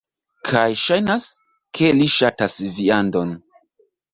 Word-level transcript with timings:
Kaj 0.51 0.63
ŝajnas, 0.83 1.27
ke 1.81 1.91
li 1.99 2.09
ŝatas 2.17 2.57
viandon. 2.81 3.37